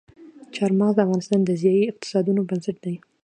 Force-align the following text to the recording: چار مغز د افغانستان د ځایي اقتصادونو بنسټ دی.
چار 0.55 0.71
مغز 0.79 0.93
د 0.95 0.99
افغانستان 1.05 1.41
د 1.45 1.51
ځایي 1.61 1.81
اقتصادونو 1.91 2.41
بنسټ 2.49 2.77
دی. 2.85 2.95